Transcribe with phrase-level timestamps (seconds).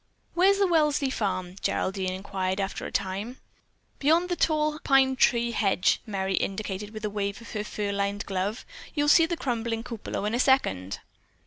[0.33, 3.37] "Where is the Welsley farm?" Geraldine inquired after a time.
[3.99, 8.25] "Beyond that tall pine tree hedge," Merry indicated with a wave of her fur lined
[8.25, 8.65] glove.
[8.95, 11.01] "You'll see the crumbling cupulo in a second."